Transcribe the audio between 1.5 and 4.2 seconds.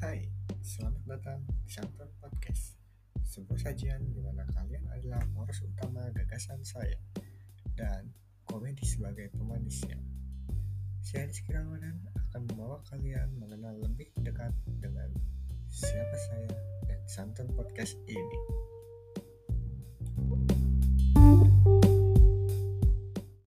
Santon Podcast, sebuah sajian di